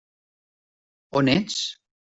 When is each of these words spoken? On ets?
On 1.21 1.27
ets? 1.37 1.61